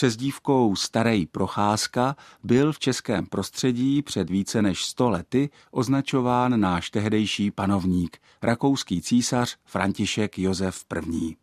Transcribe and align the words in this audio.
přezdívkou 0.00 0.76
Starej 0.76 1.26
Procházka 1.26 2.16
byl 2.42 2.72
v 2.72 2.78
českém 2.78 3.26
prostředí 3.26 4.02
před 4.02 4.30
více 4.30 4.62
než 4.62 4.84
sto 4.84 5.10
lety 5.10 5.50
označován 5.70 6.60
náš 6.60 6.90
tehdejší 6.90 7.50
panovník, 7.50 8.18
rakouský 8.42 9.02
císař 9.02 9.56
František 9.64 10.38
Josef 10.38 10.84
I. 11.12 11.36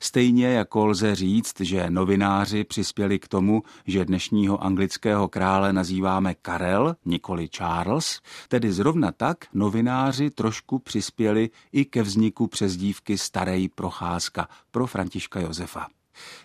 Stejně 0.00 0.46
jako 0.46 0.86
lze 0.86 1.14
říct, 1.14 1.60
že 1.60 1.90
novináři 1.90 2.64
přispěli 2.64 3.18
k 3.18 3.28
tomu, 3.28 3.62
že 3.86 4.04
dnešního 4.04 4.64
anglického 4.64 5.28
krále 5.28 5.72
nazýváme 5.72 6.34
Karel, 6.34 6.96
nikoli 7.04 7.48
Charles, 7.48 8.20
tedy 8.48 8.72
zrovna 8.72 9.12
tak 9.12 9.44
novináři 9.54 10.30
trošku 10.30 10.78
přispěli 10.78 11.50
i 11.72 11.84
ke 11.84 12.02
vzniku 12.02 12.46
přezdívky 12.46 13.18
Starej 13.18 13.68
Procházka 13.68 14.48
pro 14.70 14.86
Františka 14.86 15.40
Josefa. 15.40 15.86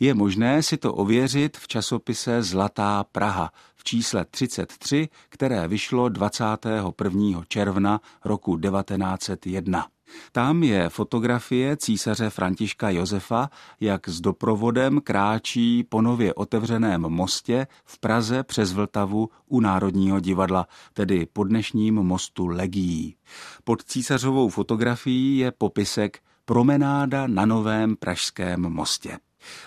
Je 0.00 0.14
možné 0.14 0.62
si 0.62 0.76
to 0.76 0.94
ověřit 0.94 1.56
v 1.56 1.68
časopise 1.68 2.42
Zlatá 2.42 3.04
Praha 3.12 3.52
v 3.76 3.84
čísle 3.84 4.24
33, 4.24 5.08
které 5.28 5.68
vyšlo 5.68 6.08
21. 6.08 7.42
června 7.48 8.00
roku 8.24 8.58
1901. 8.58 9.86
Tam 10.32 10.62
je 10.62 10.88
fotografie 10.88 11.76
císaře 11.76 12.30
Františka 12.30 12.90
Josefa, 12.90 13.50
jak 13.80 14.08
s 14.08 14.20
doprovodem 14.20 15.00
kráčí 15.00 15.84
po 15.88 16.02
nově 16.02 16.34
otevřeném 16.34 17.00
mostě 17.00 17.66
v 17.84 17.98
Praze 17.98 18.42
přes 18.42 18.72
Vltavu 18.72 19.28
u 19.46 19.60
Národního 19.60 20.20
divadla, 20.20 20.66
tedy 20.92 21.26
po 21.32 21.44
dnešním 21.44 21.94
mostu 21.94 22.46
Legií. 22.46 23.16
Pod 23.64 23.84
císařovou 23.84 24.48
fotografií 24.48 25.38
je 25.38 25.52
popisek 25.52 26.18
Promenáda 26.44 27.26
na 27.26 27.46
novém 27.46 27.96
pražském 27.96 28.60
mostě. 28.60 29.18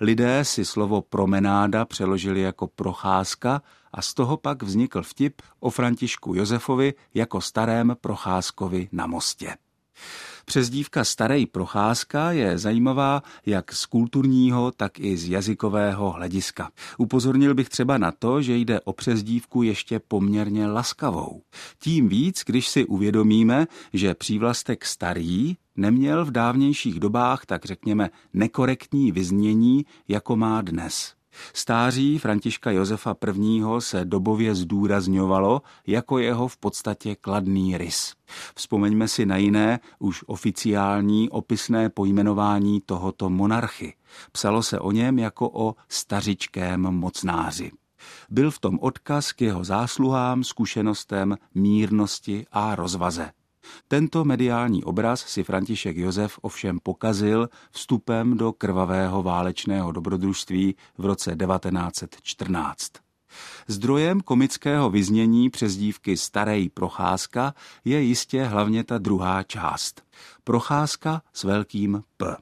Lidé 0.00 0.44
si 0.44 0.64
slovo 0.64 1.02
promenáda 1.02 1.84
přeložili 1.84 2.40
jako 2.40 2.66
procházka 2.66 3.62
a 3.92 4.02
z 4.02 4.14
toho 4.14 4.36
pak 4.36 4.62
vznikl 4.62 5.02
vtip 5.02 5.42
o 5.60 5.70
Františku 5.70 6.34
Josefovi 6.34 6.94
jako 7.14 7.40
starém 7.40 7.96
procházkovi 8.00 8.88
na 8.92 9.06
mostě. 9.06 9.54
Přezdívka 10.44 11.04
Starej 11.04 11.46
Procházka 11.46 12.32
je 12.32 12.58
zajímavá 12.58 13.22
jak 13.46 13.72
z 13.72 13.86
kulturního, 13.86 14.72
tak 14.76 15.00
i 15.00 15.16
z 15.16 15.28
jazykového 15.28 16.10
hlediska. 16.10 16.70
Upozornil 16.98 17.54
bych 17.54 17.68
třeba 17.68 17.98
na 17.98 18.12
to, 18.12 18.42
že 18.42 18.56
jde 18.56 18.80
o 18.80 18.92
přezdívku 18.92 19.62
ještě 19.62 19.98
poměrně 19.98 20.66
laskavou. 20.66 21.42
Tím 21.78 22.08
víc, 22.08 22.42
když 22.46 22.68
si 22.68 22.86
uvědomíme, 22.86 23.66
že 23.92 24.14
přívlastek 24.14 24.84
starý 24.84 25.56
neměl 25.78 26.24
v 26.24 26.30
dávnějších 26.30 27.00
dobách, 27.00 27.46
tak 27.46 27.64
řekněme, 27.64 28.10
nekorektní 28.32 29.12
vyznění, 29.12 29.86
jako 30.08 30.36
má 30.36 30.62
dnes. 30.62 31.18
Stáří 31.52 32.18
Františka 32.18 32.70
Josefa 32.70 33.14
I. 33.44 33.62
se 33.78 34.04
dobově 34.04 34.54
zdůrazňovalo 34.54 35.62
jako 35.86 36.18
jeho 36.18 36.48
v 36.48 36.56
podstatě 36.56 37.16
kladný 37.16 37.78
rys. 37.78 38.14
Vzpomeňme 38.54 39.08
si 39.08 39.26
na 39.26 39.36
jiné, 39.36 39.80
už 39.98 40.24
oficiální 40.26 41.30
opisné 41.30 41.90
pojmenování 41.90 42.80
tohoto 42.86 43.30
monarchy. 43.30 43.94
Psalo 44.32 44.62
se 44.62 44.80
o 44.80 44.92
něm 44.92 45.18
jako 45.18 45.50
o 45.52 45.74
stařičkém 45.88 46.80
mocnáři. 46.80 47.70
Byl 48.30 48.50
v 48.50 48.58
tom 48.58 48.78
odkaz 48.80 49.32
k 49.32 49.40
jeho 49.40 49.64
zásluhám, 49.64 50.44
zkušenostem, 50.44 51.36
mírnosti 51.54 52.46
a 52.52 52.74
rozvaze. 52.74 53.30
Tento 53.88 54.24
mediální 54.24 54.84
obraz 54.84 55.20
si 55.20 55.44
František 55.44 55.96
Josef 55.96 56.38
ovšem 56.42 56.78
pokazil 56.82 57.48
vstupem 57.70 58.36
do 58.36 58.52
krvavého 58.52 59.22
válečného 59.22 59.92
dobrodružství 59.92 60.76
v 60.98 61.04
roce 61.04 61.36
1914. 61.36 62.92
Zdrojem 63.68 64.20
komického 64.20 64.90
vyznění 64.90 65.50
přezdívky 65.50 66.16
Starej 66.16 66.68
Procházka 66.68 67.54
je 67.84 68.00
jistě 68.00 68.44
hlavně 68.44 68.84
ta 68.84 68.98
druhá 68.98 69.42
část. 69.42 70.02
Procházka 70.44 71.22
s 71.32 71.44
velkým 71.44 72.02
P. 72.16 72.36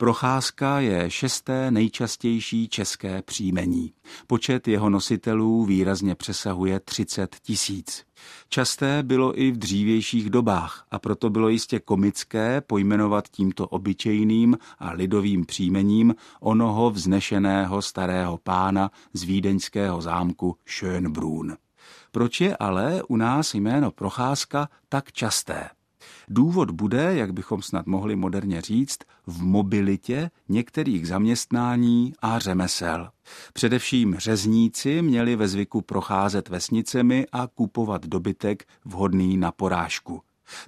Procházka 0.00 0.80
je 0.80 1.10
šesté 1.10 1.70
nejčastější 1.70 2.68
české 2.68 3.22
příjmení. 3.22 3.92
Počet 4.26 4.68
jeho 4.68 4.90
nositelů 4.90 5.64
výrazně 5.64 6.14
přesahuje 6.14 6.80
30 6.80 7.36
tisíc. 7.42 8.04
Časté 8.48 9.02
bylo 9.02 9.40
i 9.40 9.50
v 9.50 9.58
dřívějších 9.58 10.30
dobách 10.30 10.86
a 10.90 10.98
proto 10.98 11.30
bylo 11.30 11.48
jistě 11.48 11.80
komické 11.80 12.60
pojmenovat 12.60 13.28
tímto 13.28 13.68
obyčejným 13.68 14.58
a 14.78 14.92
lidovým 14.92 15.46
příjmením 15.46 16.14
onoho 16.40 16.90
vznešeného 16.90 17.82
starého 17.82 18.38
pána 18.38 18.90
z 19.12 19.22
vídeňského 19.22 20.00
zámku 20.00 20.56
Schönbrunn. 20.66 21.56
Proč 22.12 22.40
je 22.40 22.56
ale 22.56 23.02
u 23.08 23.16
nás 23.16 23.54
jméno 23.54 23.90
Procházka 23.90 24.68
tak 24.88 25.12
časté? 25.12 25.79
Důvod 26.32 26.70
bude, 26.70 27.16
jak 27.16 27.32
bychom 27.32 27.62
snad 27.62 27.86
mohli 27.86 28.16
moderně 28.16 28.60
říct, 28.60 28.98
v 29.26 29.42
mobilitě 29.42 30.30
některých 30.48 31.08
zaměstnání 31.08 32.12
a 32.22 32.38
řemesel. 32.38 33.10
Především 33.52 34.16
řezníci 34.18 35.02
měli 35.02 35.36
ve 35.36 35.48
zvyku 35.48 35.80
procházet 35.80 36.48
vesnicemi 36.48 37.26
a 37.32 37.46
kupovat 37.46 38.06
dobytek 38.06 38.64
vhodný 38.84 39.36
na 39.36 39.52
porážku. 39.52 40.20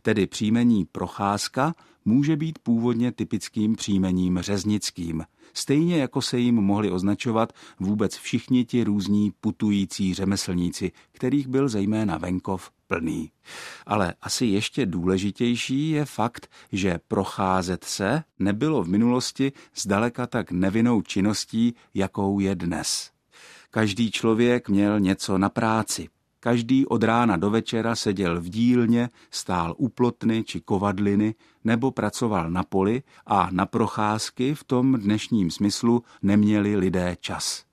Tedy 0.02 0.26
příjmení 0.26 0.84
procházka 0.84 1.74
může 2.04 2.36
být 2.36 2.58
původně 2.58 3.12
typickým 3.12 3.76
příjmením 3.76 4.38
řeznickým, 4.38 5.24
stejně 5.54 5.98
jako 5.98 6.22
se 6.22 6.38
jim 6.38 6.54
mohli 6.54 6.90
označovat 6.90 7.52
vůbec 7.80 8.16
všichni 8.16 8.64
ti 8.64 8.84
různí 8.84 9.32
putující 9.40 10.14
řemeslníci, 10.14 10.92
kterých 11.12 11.48
byl 11.48 11.68
zejména 11.68 12.18
venkov 12.18 12.70
plný. 12.92 13.30
Ale 13.86 14.14
asi 14.22 14.46
ještě 14.46 14.86
důležitější 14.86 15.90
je 15.90 16.04
fakt, 16.04 16.50
že 16.72 17.00
procházet 17.08 17.84
se 17.84 18.22
nebylo 18.38 18.82
v 18.82 18.88
minulosti 18.88 19.52
zdaleka 19.76 20.26
tak 20.26 20.50
nevinnou 20.50 21.02
činností, 21.02 21.74
jakou 21.94 22.40
je 22.40 22.54
dnes. 22.54 23.10
Každý 23.70 24.10
člověk 24.10 24.68
měl 24.68 25.00
něco 25.00 25.38
na 25.38 25.48
práci, 25.48 26.08
Každý 26.44 26.86
od 26.86 27.02
rána 27.02 27.36
do 27.36 27.50
večera 27.50 27.96
seděl 27.96 28.40
v 28.40 28.48
dílně, 28.48 29.10
stál 29.30 29.74
u 29.78 29.88
plotny 29.88 30.44
či 30.44 30.60
kovadliny 30.60 31.34
nebo 31.64 31.90
pracoval 31.90 32.50
na 32.50 32.62
poli 32.62 33.02
a 33.26 33.48
na 33.52 33.66
procházky 33.66 34.54
v 34.54 34.64
tom 34.64 35.00
dnešním 35.00 35.50
smyslu 35.50 36.02
neměli 36.22 36.76
lidé 36.76 37.16
čas. 37.20 37.64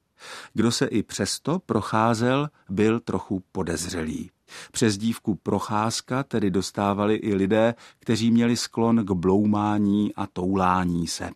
Kdo 0.53 0.71
se 0.71 0.85
i 0.85 1.03
přesto 1.03 1.59
procházel, 1.59 2.49
byl 2.69 2.99
trochu 2.99 3.43
podezřelý. 3.51 4.29
Přes 4.71 4.97
dívku 4.97 5.35
procházka 5.35 6.23
tedy 6.23 6.51
dostávali 6.51 7.15
i 7.15 7.35
lidé, 7.35 7.75
kteří 7.99 8.31
měli 8.31 8.57
sklon 8.57 9.05
k 9.05 9.11
bloumání 9.11 10.15
a 10.15 10.27
toulání 10.27 11.07
se. 11.07 11.29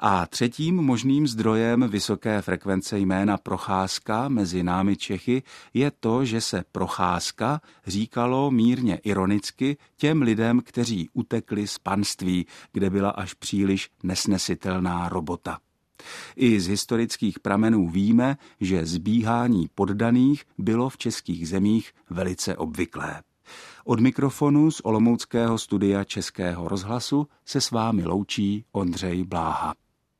A 0.00 0.26
třetím 0.26 0.76
možným 0.76 1.26
zdrojem 1.26 1.88
vysoké 1.88 2.42
frekvence 2.42 2.98
jména 2.98 3.36
procházka 3.36 4.28
mezi 4.28 4.62
námi 4.62 4.96
Čechy 4.96 5.42
je 5.74 5.90
to, 6.00 6.24
že 6.24 6.40
se 6.40 6.64
procházka 6.72 7.60
říkalo 7.86 8.50
mírně 8.50 8.96
ironicky 8.96 9.76
těm 9.96 10.22
lidem, 10.22 10.60
kteří 10.60 11.08
utekli 11.12 11.66
z 11.66 11.78
panství, 11.78 12.46
kde 12.72 12.90
byla 12.90 13.10
až 13.10 13.34
příliš 13.34 13.90
nesnesitelná 14.02 15.08
robota. 15.08 15.58
I 16.36 16.60
z 16.60 16.66
historických 16.68 17.38
pramenů 17.38 17.88
víme, 17.88 18.36
že 18.60 18.86
zbíhání 18.86 19.68
poddaných 19.74 20.44
bylo 20.58 20.88
v 20.88 20.98
českých 20.98 21.48
zemích 21.48 21.92
velice 22.10 22.56
obvyklé. 22.56 23.22
Od 23.84 24.00
mikrofonu 24.00 24.70
z 24.70 24.80
Olomouckého 24.84 25.58
studia 25.58 26.04
Českého 26.04 26.68
rozhlasu 26.68 27.26
se 27.44 27.60
s 27.60 27.70
vámi 27.70 28.04
loučí 28.04 28.64
Ondřej 28.72 29.24
Bláha. 29.24 29.74